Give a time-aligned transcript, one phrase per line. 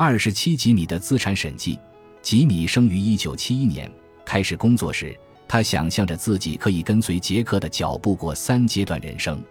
[0.00, 1.76] 二十七吉米的资产审计。
[2.22, 3.90] 吉米生于一九七一年，
[4.24, 5.12] 开始工作时，
[5.48, 9.42] 他想象着自己可以跟随杰克的脚步过三阶段人生。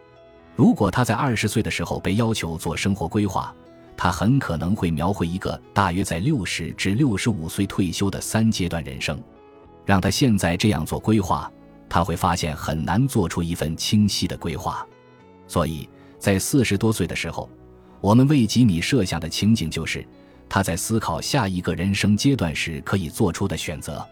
[0.56, 3.54] 如果他在二十岁的时候被要求做生活规划，
[3.98, 9.22] 他很可能会描绘一个大约在六十至六十五岁退休的三阶段人生。
[9.86, 11.52] 让他现在这样做规划，
[11.90, 14.88] 他会发现很难做出一份清晰的规划。
[15.46, 17.50] 所以在四十多岁的时候，
[18.00, 20.08] 我们为吉米设想的情景就是
[20.50, 24.06] 他在思考下一个人生阶段时可以做出的选择。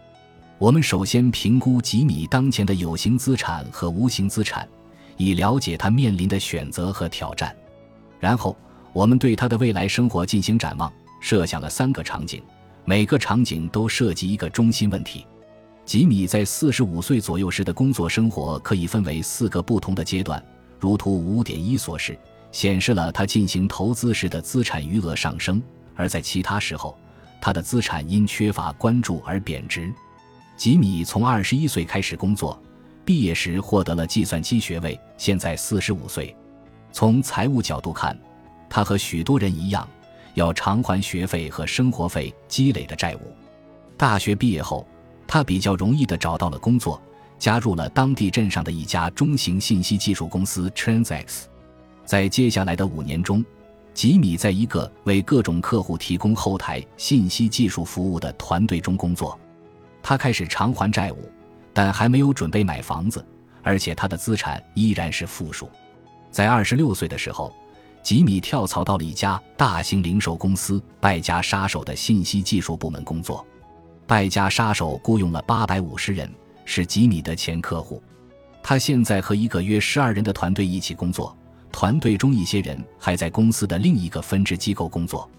[0.58, 4.68] 我们首先评估吉米当前的有形资产和无形资产，
[5.16, 7.54] 以了解他面临的选择和挑战。
[8.20, 8.56] 然后。
[8.92, 10.90] 我们对他的未来生活进行展望，
[11.20, 12.42] 设想了三个场景，
[12.86, 15.26] 每个场景都涉及一个中心问题。
[15.84, 20.42] 吉米在四十五岁左右时的工作生活可以分为四个不同的阶段，
[20.80, 22.18] 如图五点一所示，
[22.52, 25.60] 显示了他进行投资时的资产余额上升；
[25.96, 26.96] 而在其他时候，
[27.40, 29.92] 他的资产因缺乏关注而贬值。
[30.56, 32.60] 吉米从二十一岁开始工作，
[33.04, 36.34] 毕业时获得了计算机学位，现在四十五岁。
[36.92, 38.18] 从财务角度看，
[38.68, 39.86] 他和许多人一样，
[40.34, 43.34] 要偿还学费和生活费积累的债务。
[43.96, 44.86] 大学毕业后，
[45.26, 47.00] 他比较容易地找到了工作，
[47.38, 51.44] 加入了当地镇上的一家中型信息技术公司 TransX。
[52.04, 53.44] 在接下来的五年中，
[53.96, 59.38] 吉米在一个为各种客户提供后台信息技术服务的团队中工作。
[60.02, 61.32] 他开始偿还债务，
[61.72, 63.24] 但还没有准备买房子，
[63.62, 65.70] 而且他的资产依然是负数。
[66.30, 67.50] 在二十六岁的时候。
[68.02, 73.44] 吉米跳槽到了一家大型零售公司——败家杀手的信息技术部门工作。
[74.06, 76.32] 败家杀手雇佣了八百五十人，
[76.64, 78.00] 是吉米的前客户。
[78.62, 81.36] 他现在和一个约十二人的团队一起工作，
[81.76, 85.30] 团队中一些人还在公司的另一个分支机构工作。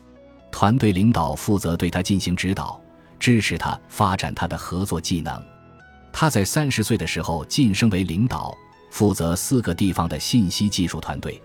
[0.52, 2.80] 团队领导负责对他进行指导，
[3.20, 5.44] 支持他发展他的合作技能。
[6.14, 8.56] 他在三十岁的时候晋升为领导，
[8.92, 11.42] 负责四个地方的信息技术团队。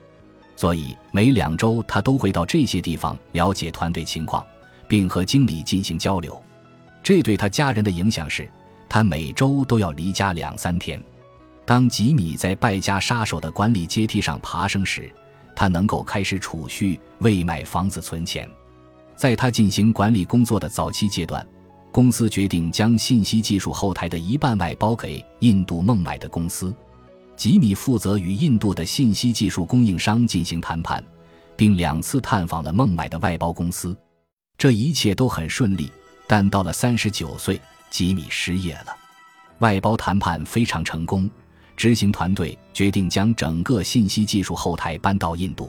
[0.57, 4.45] 所以每两周他都会到这些地方了解团队情况，
[4.87, 6.39] 并和经理进行交流。
[7.03, 8.47] 这对他家人的影响是，
[8.91, 11.03] 他每周都要离家两三天。
[11.65, 15.11] 当吉米在败家杀手的管理阶梯上爬升时，
[15.55, 18.49] 他能够开始储蓄，为买房子存钱。
[19.15, 21.47] 在他进行管理工作的早期阶段，
[21.93, 26.75] 公司决定将信息技术后台的一半外包给印度孟买的公司。
[27.37, 31.03] 吉米负责与印度的信息技术供应商进行谈判，
[31.57, 33.97] 并两次探访了孟买的外包公司。
[34.59, 35.91] 这一切都很顺利，
[36.27, 38.97] 但到了三十九岁，吉米失业了。
[39.59, 41.31] 外包谈判非常成功，
[41.83, 45.69] 执行团队决定将整个信息技术后台搬到印度。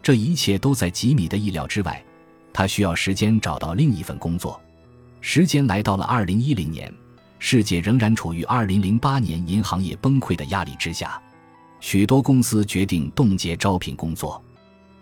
[0.00, 2.00] 这一切都在吉米的意料之外，
[2.52, 4.60] 他需要时间找到另一份工作。
[5.20, 6.94] 时间来到了二零一零年。
[7.40, 11.20] 世界仍然处于2008年银行业崩溃的压力之下，
[11.80, 14.40] 许多公司决定冻结招聘工作，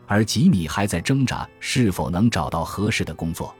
[0.06, 3.54] 而吉米还在挣扎是否能找到合适的工作。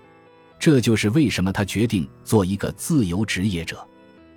[0.59, 3.87] 这就是为什么他决定做一个自由职业者。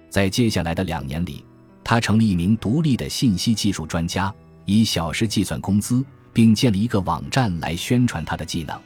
[0.10, 1.46] 在接下来的两年里，
[1.91, 8.79] 他成了一名独立的信息技术专家，以小时计算工资，并建立一个网站来宣传他的技能。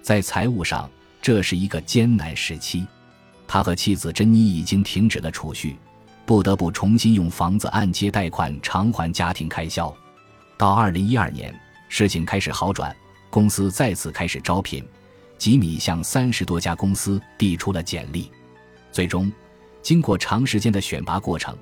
[0.00, 0.88] 在财务上，
[1.20, 2.86] 这是一个艰难时期。
[3.48, 5.76] 他和妻子珍妮已经停止了储蓄，
[6.24, 9.92] 不得不重新用房子按揭贷款偿还家庭开销。
[10.56, 11.52] 到二零一二年，
[11.88, 12.94] 事情开始好转，
[13.28, 14.84] 公司再次开始招聘。
[15.36, 18.30] 吉米向三十多家公司递出了简历，
[18.92, 19.32] 最终，
[19.82, 21.58] 经过长时间的选拔过程，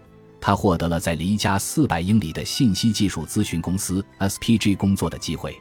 [0.46, 5.58] 他获得了在离家四百英里的信息技术咨询公司 SPG 工作的机会。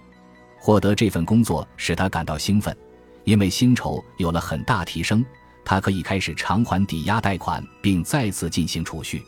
[0.59, 2.75] 获得这份工作使他感到兴奋，
[3.23, 5.25] 因为薪酬有了很大提升。
[5.63, 9.23] 他可以开始偿还抵押贷款，并再次进行储蓄，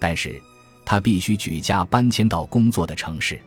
[0.00, 0.40] 但是
[0.82, 3.38] 他必须举家搬迁到工作的城市。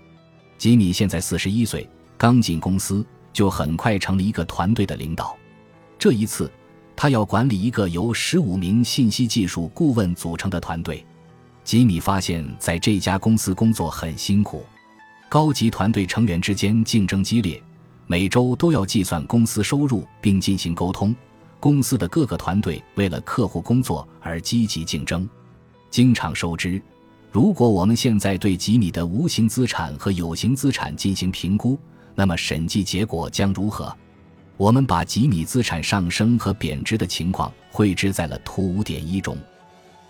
[0.59, 5.35] 吉米现在四十一岁，刚进公司就很快成了一个团队的领导。
[5.97, 6.51] 这一次，
[6.95, 11.03] 他要管理一个由十五名信息技术顾问组成的团队。
[11.69, 14.65] 吉米发现，在这家公司工作很辛苦，
[15.29, 17.61] 高级团队成员之间竞争激烈，
[18.07, 21.15] 每周都要计算公司收入并进行沟通。
[21.59, 25.29] 公司的各个团队为了客户工作而积极竞争。
[25.91, 26.81] 经常收支，
[27.31, 31.77] 如果我们现在对吉米的无形资产和有形资产进行评估，
[32.15, 33.95] 那么审计结果将如何？
[34.57, 39.37] 我们把吉米资产上升和贬值的情况绘制在了图五点一中。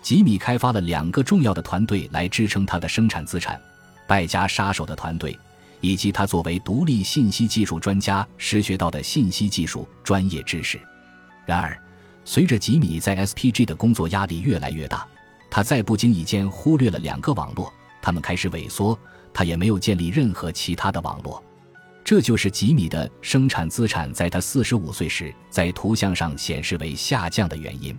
[0.02, 3.60] 吉米开发了两个重要的团队来支撑他的生产资产：
[4.06, 5.38] 败家杀手的团队，
[5.80, 10.80] 以及他作为独立信息技术专家实学到的信息技术专业知识。
[11.44, 11.76] 然而，
[12.24, 15.06] 随着吉米在 SPG 的工作压力越来越大，
[15.50, 18.98] 他在不经意间忽略了两个网络，他们开始萎缩。
[19.32, 21.40] 他也没有建立任何其他的网络。
[22.02, 27.96] 这就是吉米的生产资产在他四十五岁时在图像上显示为下降的原因。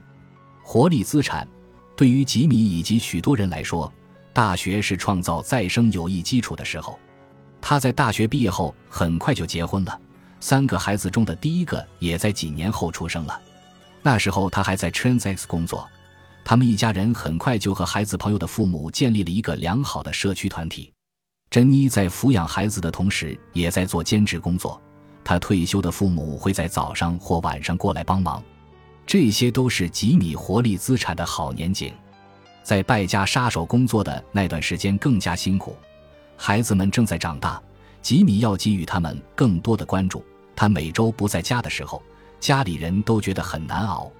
[0.62, 1.48] 活力资产
[2.02, 3.94] 对于吉米以及许多人来说，
[4.34, 6.98] 大学是创造再生友谊基础的时候。
[7.62, 10.02] 他在大学毕业后很快就结婚了，
[10.40, 13.40] 三个孩子中的第一个也在几年后出生了。
[14.02, 15.88] 那时候他还在 Transex 工作，
[16.44, 20.92] 他们一家人很快就和孩子朋友的父母建立了一个良好的社区团体。
[21.52, 24.82] 珍妮在抚养孩子的同时，也在做兼职工作。
[25.24, 28.44] 她退休的父母会在早上或晚上过来帮忙，
[29.06, 31.94] 这些都是吉米活力资产的好年景。
[32.64, 35.76] 在败家杀手工作的那段时间更加辛苦。
[36.38, 37.62] 孩子们正在长大，
[38.02, 40.24] 吉米要给予他们更多的关注。
[40.56, 42.02] 他每周不在家的时候，
[42.40, 44.12] 家里人都觉得很难熬。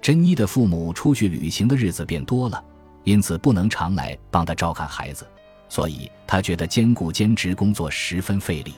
[0.00, 2.62] 珍妮的父母出去旅行的日子变多了，
[3.04, 5.26] 因此不能常来帮他照看孩子，
[5.68, 8.74] 所以他觉得兼顾兼职工作十分费力。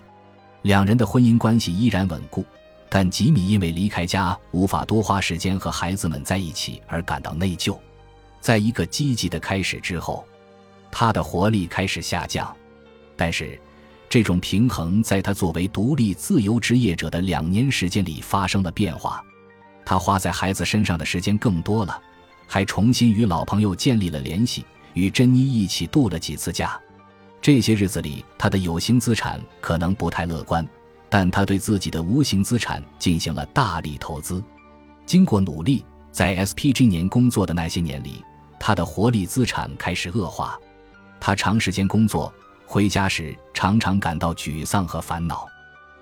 [0.62, 2.44] 两人的婚姻关系依然稳固，
[2.94, 7.74] 但吉米因为离开家无法多花时间和孩子们在一起而感到内疚。
[8.38, 10.22] 在一个积极的开始之后，
[10.90, 12.54] 他的活力开始下降。
[13.16, 13.58] 但是，
[14.10, 19.24] 这种平衡在他作为独立自由职业者的两年时间里发生了变化。
[19.86, 21.98] 他花在孩子身上的时间更多了，
[22.46, 26.78] 还重新与老朋友建立了联系，与珍妮一起度了几次假。
[27.40, 30.68] 这些日子里，他的有形资产可能不太乐观，
[31.12, 34.42] 但他对自己的无形资产进行了大力投资。
[35.04, 38.24] 经过努力，在 SPG 年工作的那些年里，
[38.58, 40.58] 他的活力资产开始恶化。
[41.20, 42.32] 他长时间工作。
[42.64, 45.46] 回家时常常感到沮丧和烦恼，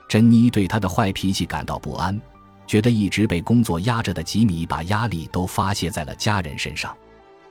[0.09, 2.17] 珍妮对他的坏脾气感到不安，
[2.65, 6.97] 觉得一直被工作压着的吉米把压力都发泄在了家人身上。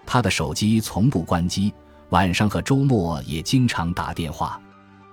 [0.05, 1.73] 他的手机从不关机，
[2.11, 4.57] 晚上和周末也经常打电话。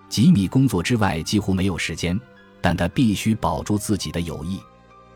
[0.08, 2.16] 吉米工作之外几乎没有时间，
[2.60, 4.60] 但他必须保住自己的友谊。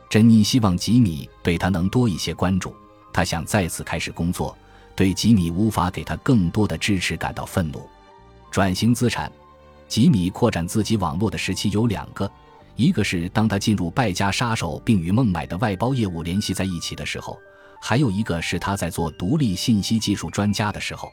[0.09, 2.75] 珍妮希望吉米对他能多一些关注，
[3.13, 4.57] 他想再次开始工作，
[4.97, 7.89] 对吉米无法给他更多的支持感到愤怒。
[8.51, 9.31] 转型资产，
[9.87, 12.31] 吉米扩展自己网络的时期有两个，
[12.75, 17.39] 一个是当他进入败家杀手并与孟买的外包业务联系在一起的时候，
[17.81, 21.09] 还有一个是他在做独立信息技术专家的时候。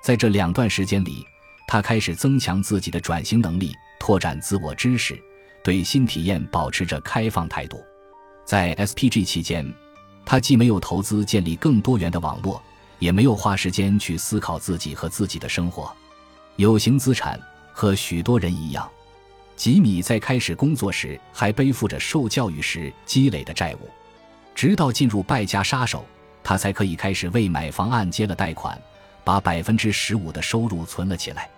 [0.00, 1.24] 在这两段时间里，
[1.66, 5.20] 他开始增强自己的转型能力，拓展自我知识，
[5.68, 7.84] 对新体验保持着开放态度。
[8.42, 9.70] 在 SPG 期间，
[10.24, 12.62] 他既没有投资建立更多元的网络，
[12.98, 15.94] 也没有花时间去思考自己和自己的生活。
[16.56, 17.38] 有形资产
[17.70, 18.88] 和许多人一样，
[19.56, 23.90] 吉米在开始工作时还背负着受教育时积累的债务，
[24.54, 26.02] 直到进入败家杀手，
[26.42, 28.80] 他才可以开始为买房按揭了贷款，
[29.22, 31.50] 把百分之十五的收入存了起来。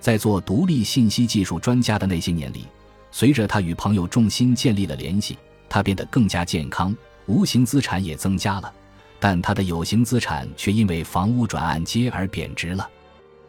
[0.00, 2.66] 在做独立信息技术专家的那些年里，
[3.10, 5.36] 随着他与朋友重新建立了联系，
[5.68, 6.96] 他变得更加健康，
[7.26, 8.72] 无形资产也增加了，
[9.18, 12.88] 但他的有形资产却因为房屋转按揭而贬值了。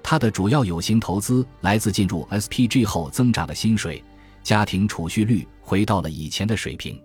[0.04, 4.04] 他的主要有形投资来自进入 SPG 后增长的薪水，
[4.44, 7.00] 家庭储蓄率回到了以前的水平，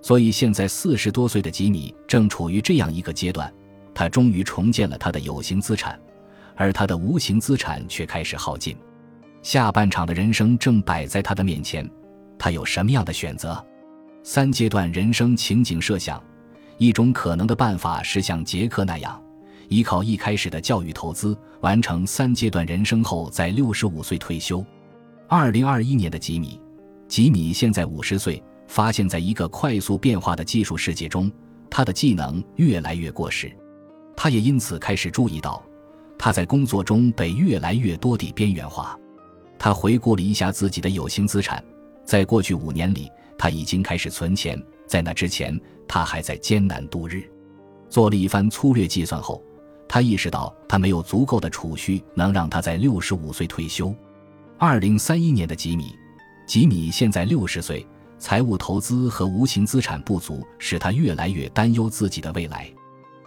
[0.00, 3.52] 所以现在四十多岁的吉米正处于这样一个阶段，
[3.92, 5.98] 他终于重建了他的有形资产，
[6.54, 8.76] 而他的无形资产却开始耗尽。
[9.48, 11.90] 下半场的人生正摆在他的面前，
[12.38, 13.64] 他有什么样的选择？
[14.22, 16.22] 三阶段人生情景设想，
[16.76, 19.18] 一种可能的办法是像杰克那样。
[19.70, 24.62] 依靠一开始的教育投资，完成三阶段人生后，在六十五岁退休。
[25.26, 26.60] 二零二一年的吉米，
[27.08, 31.32] 吉米现在五十岁，发现在一个快速变化的技术世界中，
[31.70, 33.50] 他的技能越来越过时。
[34.14, 35.64] 他也因此开始注意到，
[36.18, 38.94] 他在工作中被越来越多地边缘化。
[39.58, 41.62] 他回顾了一下自己的有形资产，
[42.04, 44.60] 在过去五年里，他已经开始存钱。
[44.86, 47.22] 在那之前，他还在艰难度日。
[47.90, 49.42] 做了一番粗略计算后。
[49.90, 53.94] 他意识到，他没有足够的储蓄能让他在六十五岁退休。
[54.58, 55.94] 二零三一年的吉米，
[56.46, 57.86] 吉米现在六十岁，
[58.18, 62.70] 财务投资和无形资产不足，使他越来越担忧自己的未来。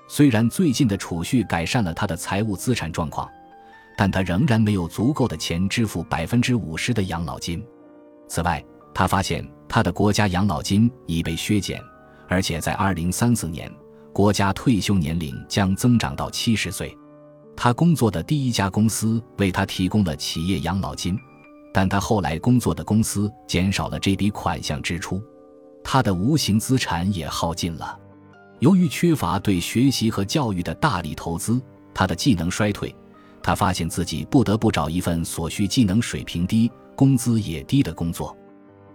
[0.08, 3.28] 虽然最近的储蓄改善了他的财务资产状况，
[3.98, 7.64] 但他仍然没有足够的钱支付百分之五十的养老金。
[8.28, 11.82] 此外，他发现他的国家养老金已被削减，
[12.28, 13.72] 而且在二零三四年。
[14.14, 16.94] 国家退休年龄将增长到七十岁。
[17.56, 21.18] 他工作的第一家公司为他提供了企业养老金，
[21.74, 25.22] 但他后来工作的公司减少了这笔款项支出，
[25.82, 27.98] 他的无形资产也耗尽了。
[28.60, 31.62] 由于缺乏对学习和教育的大力投资，
[31.94, 32.94] 他的技能衰退，
[33.44, 38.36] 他发现自己不得不找一份所需技能水平低、工资也低的工作。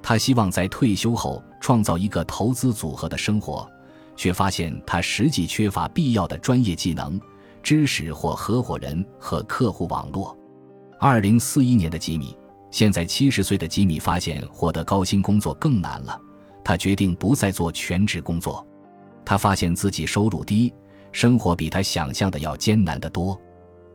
[0.02, 3.68] 他希望在退休后创造一个投资组合的生活，
[4.14, 7.20] 却发现他实际缺乏必要的专业技能、
[7.62, 10.36] 知识或合伙人和客户网络。
[11.00, 12.36] 二零四一年的吉米。
[12.68, 16.20] 现在七十岁的吉米发现获得高薪工作更难了，
[16.64, 18.66] 他决定不再做全职工作。
[19.24, 20.74] 他发现自己收入低，
[21.10, 23.40] 生活比他想象的要艰难得多。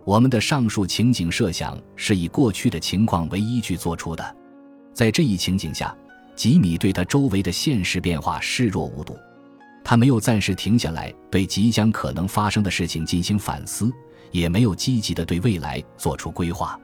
[0.04, 4.36] 我们的上述情景设想是以过去的情况为依据做出的。
[4.94, 5.96] 在这一情景下，
[6.36, 9.18] 吉米对他周围的现实变化视若无睹。
[9.84, 13.92] 他没有暂时停下来对即将可能发生的事情进行反思，
[14.32, 16.80] 也没有积极的对未来做出规划。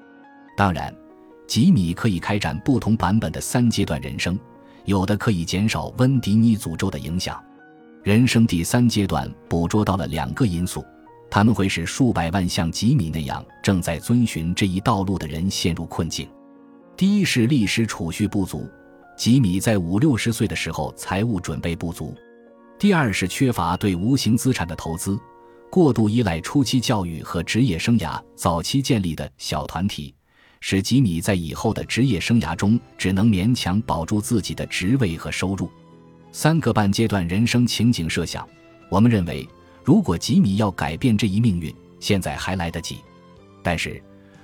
[0.55, 0.93] 当然。
[1.47, 4.37] 吉米可以开展不同版本的三阶段人生，
[4.83, 7.41] 有的可以减少温迪尼诅咒的影响。
[8.03, 10.83] 人生第三阶段捕捉到了两个因素，
[11.37, 16.27] 他们会使数百万像吉米那样正在遵循这一道路的人陷入困境。
[16.95, 18.67] 第一是历史储蓄不足，
[19.15, 22.11] 吉米在五六十岁的时候财务准备不足；
[22.79, 25.15] 第二是缺乏对无形资产的投资，
[25.69, 30.15] 过度依赖初期教育和职业生涯早期建立的小团体。
[30.59, 35.69] 使吉米在以后的职业生涯中只能勉强保住自己的职位和收入。
[36.31, 38.43] 三个半阶段人生情景设想，
[38.89, 39.47] 我们认为，
[39.87, 42.97] 如果吉米要改变这一命运，现在还来得及；
[43.63, 44.03] 但是，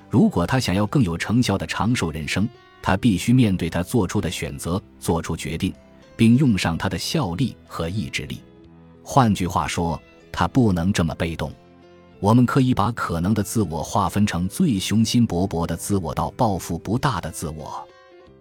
[0.09, 2.47] 如果他想要更有成效的长寿人生，
[2.81, 5.73] 他必须面对他做出的选择，做出决定，
[6.15, 8.41] 并用上他的效力和意志力。
[9.03, 11.51] 换句话说，他不能这么被动。
[12.21, 17.85] 我们可以把可能的自我划分成最雄心勃勃的自我到抱负不大的自我。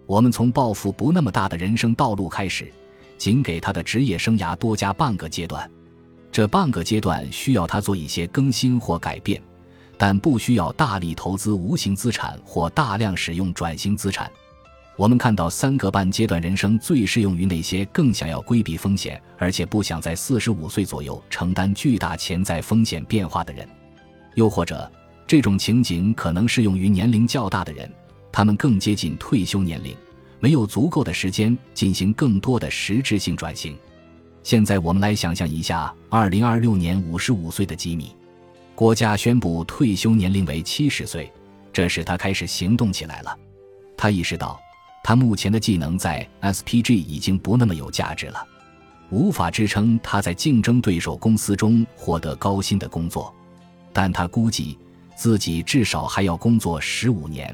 [0.05, 2.71] 我们从抱负不那么大的人生道路开始，
[3.17, 5.69] 仅给他的职业生涯多加半个阶段。
[6.33, 9.39] 这半个阶段需要他做一些更新或改变，
[9.99, 14.29] 但不需要大力投资无形资产或大量使用转型资产。
[14.97, 23.69] 我们看到三个半阶段人生最适用于那些更想要规避风险，而且不想在四十五岁左右承担巨大潜在风险变化的人。
[24.33, 24.91] 又或者，
[25.27, 27.87] 这种情景可能适用于年龄较大的人，
[28.31, 29.95] 他们更接近退休年龄，
[30.39, 33.77] 没有足够的时间进行更多的实质性转型。
[34.43, 38.13] 现在，我们来想象一下，二零二六年五十五岁的吉米，
[38.75, 41.31] 国家宣布退休年龄为七十岁，
[41.71, 43.37] 这使他开始行动起来了。
[43.97, 44.59] 他意识到。
[45.05, 48.41] 他目前的技能在 SPG 已经不那么有价值了，
[49.09, 53.35] 无法支撑他在竞争对手公司中获得高薪的工作。
[53.91, 54.79] 但他估计
[55.13, 57.53] 自己至少还要工作十五年。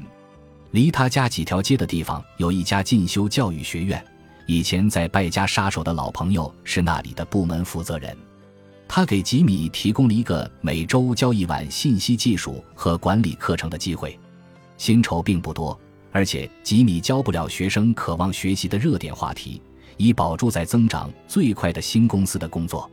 [0.70, 4.00] 离他家几条街的地方有一家进修教育学院，
[4.50, 8.16] 以前在败家杀手的老朋友是那里的部门负责人。
[8.88, 14.18] 他给吉米提供了一个每周教一晚信息技术和管理课程的机会，
[14.76, 15.78] 薪酬并不多。
[16.10, 19.62] 而且吉米教不了学生渴望学习的热点话题，
[19.96, 22.90] 以保住在增长最快的新公司的工作。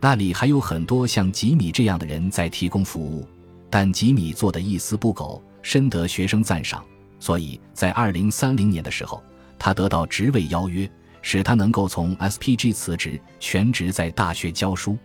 [0.00, 3.24] 那里还有很多像吉米这样的人在提供服务，
[3.70, 6.84] 但吉米做的一丝不苟，深得学生赞赏。
[7.20, 9.22] 所以在二零三零年的时候，
[9.58, 10.88] 他得到职位邀约，
[11.20, 14.96] 使他能够从 SPG 辞职，全职在大学教书。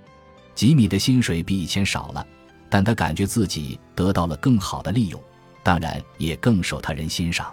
[0.56, 2.26] 吉米的薪水比以前少了，
[2.70, 5.20] 但他感觉自己得到了更好的利用。
[5.64, 7.52] 当然，也更受他人欣赏。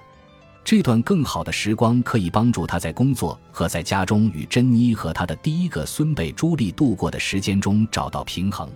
[0.63, 8.71] 这段更好的时光可以帮助他在工作和在家中与珍妮和他的第一个孙辈朱莉度过的时间中找到平衡。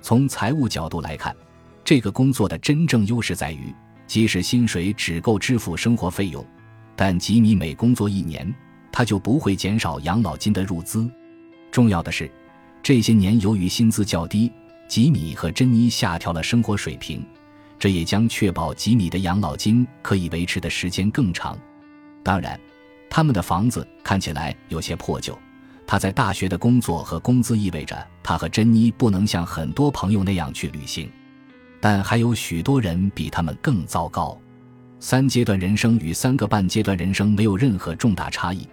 [0.00, 1.34] 从财务角度来看，
[1.84, 3.72] 这个工作的真正优势在于，
[4.04, 6.44] 即使薪水只够支付生活费用，
[6.94, 8.54] 但吉米每工作一年，
[8.90, 11.10] 他就不会减少养老金的入资。
[11.70, 12.30] 重要的是，
[12.82, 14.52] 这些年由于薪资较低，
[14.88, 17.24] 吉米和珍妮下调了生活水平。
[17.78, 21.58] 这也将确保吉米的养老金可以维持的时间更长。
[22.22, 22.58] 当然，
[23.10, 25.36] 他们的房子看起来有些破旧。
[25.84, 31.10] 他在大学的工作和工资意味着他和珍妮不能像很多朋友那样去旅行。
[31.80, 34.38] 但还有许多人比他们更糟糕。
[35.04, 38.64] 三阶段人生与三个半阶段人生没有任何重大差异，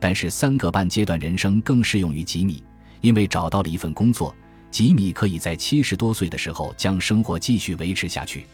[0.00, 2.64] 但是三个半阶段人生更适用于吉米，
[3.02, 4.34] 因为找到了一份工作。
[4.70, 8.46] 吉米可以在七十多岁的时候将生活继续维持下去。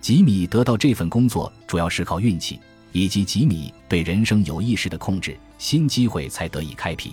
[0.00, 2.60] 吉米得到这份工作主要是靠运气，
[2.92, 7.12] 以及吉米对人生有意识的控制，新机会才得以开辟。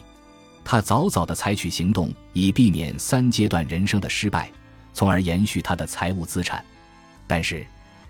[0.64, 4.48] 他早早地采取行动，以避免三阶段人生的失败，
[4.94, 6.64] 从而延续他的财务资产。
[7.26, 7.66] 但是，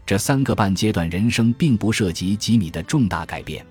[0.06, 3.66] 这三个半阶段人生并不涉及吉米的重大改变，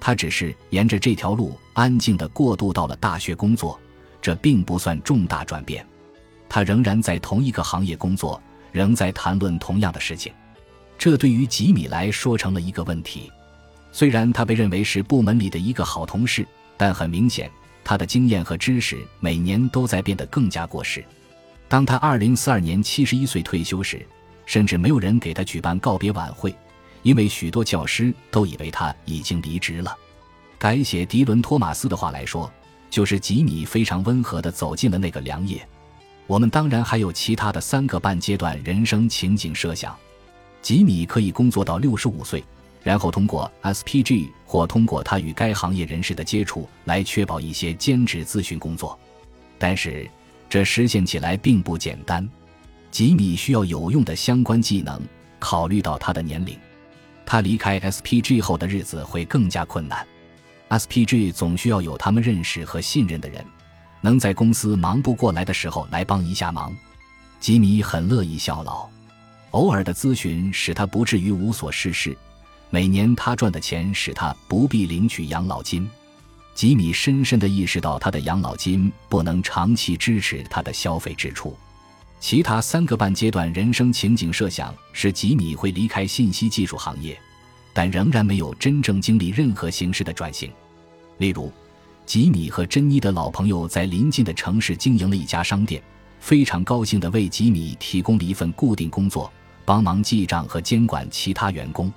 [0.00, 3.78] 他只是沿着这条路安静地过渡到了大学工作，
[4.22, 5.86] 这并不算重大转变。
[6.48, 8.40] 他仍然在同一个行业工作，
[8.72, 10.32] 仍在谈论同样的事情。
[10.96, 13.30] 这对于吉米来说成了一个问题。
[13.92, 16.46] 虽然他被认为是部门里的一个好同事，
[16.78, 17.50] 但很明显，
[17.84, 21.04] 他的经验和知识每年都在变得更加过时。
[21.68, 24.06] 当他2042年71岁退休时，
[24.46, 26.54] 甚至没有人给他举办告别晚会，
[27.02, 29.94] 因为许多教师都以为他已经离职了。
[30.56, 32.50] 改写迪伦·托马斯的话来说，
[32.88, 35.68] 就是吉米非常温和地走进了那个良夜。
[36.26, 39.94] 我们当然还有其他的三个半阶段人生情景设想。
[40.62, 42.42] 吉米可以工作到六十五岁，
[42.82, 48.98] 然后通过 SPG 或通过他与该行业人士的接触来确保一些兼职咨询工作。
[49.58, 50.10] 但是
[50.48, 52.28] 这实现起来并不简单。
[52.96, 54.98] 吉米需要有用的相关技能。
[55.38, 56.58] 考虑到他的年龄，
[57.26, 60.06] 他离开 SPG 后的日子会更加困难。
[60.70, 63.44] SPG 总需要有他们认识和信任的人。
[64.00, 66.74] 能在公司忙不过来的时候来帮一下忙，
[67.38, 68.88] 吉米很乐意效劳。
[69.50, 72.16] 偶尔的咨询使他不至于无所事事，
[72.70, 75.86] 每年他赚的钱使他不必领取养老金。
[76.54, 81.54] 吉米深深地意识到，他的养老金不能长期支持他的消费支出。
[82.18, 87.18] 其他三个半阶段人生情景设想是吉米会离开信息技术行业，
[87.72, 90.50] 但仍然没有真正经历任何形式的转型，
[91.18, 91.52] 例如。
[92.04, 95.82] 吉米和珍妮的老朋友在邻近的城市经营了一家商店，
[96.20, 99.28] 非常高兴地为吉米提供了一份固定工作，
[99.64, 101.92] 帮忙记账和监管其他员工。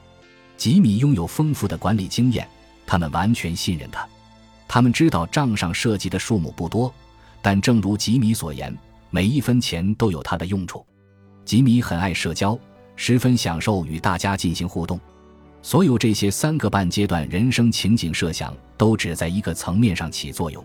[0.57, 2.49] 吉米拥有丰富的管理经验，
[2.87, 4.03] 他们完全信任他。
[4.67, 6.91] 他们知道账上涉及的数目不多，
[7.39, 8.75] 但正如吉米所言，
[9.09, 10.85] 每一分钱都有它的用处。
[11.45, 12.57] 吉米很爱社交，
[12.95, 14.99] 十分享受与大家进行互动。
[15.61, 20.63] 所有这些三个半阶段人生情景设想都只在一个层面上起作用，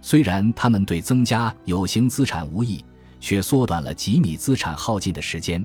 [0.00, 2.82] 虽然他们对增加有形资产无益，
[3.20, 5.64] 却缩短了吉米资产耗尽的时间，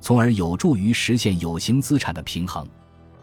[0.00, 2.66] 从而有助于实现有形资产的平衡。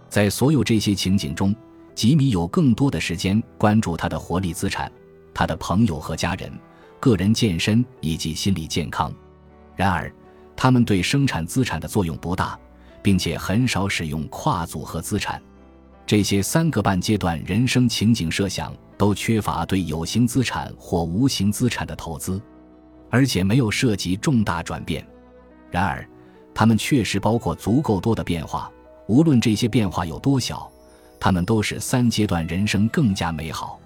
[0.07, 1.53] 在所有这些情景中，
[1.93, 4.89] 吉米有更多的时间关注他的活力资产、
[5.33, 6.49] 他的朋友和家人、
[7.05, 9.13] 个人健身以及心理健康。
[9.75, 10.11] 然而，
[10.55, 12.57] 他们对生产资产的作用不大。
[13.05, 15.39] 并且很少使用跨组合资产，
[16.07, 22.41] 这些三个半阶段人生情景设想都缺乏对有形资产或无形资产的投资，
[23.11, 25.05] 而且没有涉及重大转变。
[25.69, 26.03] 然而，
[26.51, 28.71] 他们确实包括足够多的变化，
[29.05, 30.67] 无论这些变化有多小，
[31.19, 33.79] 他们都使三阶段人生更加美好。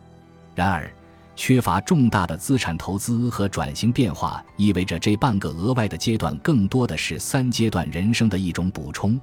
[0.55, 0.89] 然而，
[1.39, 9.17] 缺乏重大的资产投资和转型变化，意味着这半个额外的阶段更多的是三阶段人生的一种补充。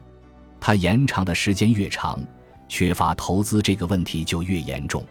[0.59, 2.19] 它延长的时间越长，
[2.71, 5.05] 缺乏投资这个问题就越严重。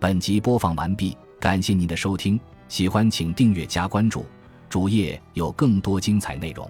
[0.00, 4.26] 本集播放完毕，感谢您的收听，喜欢请订阅加关注，
[4.68, 6.68] 主页有更多精彩内容。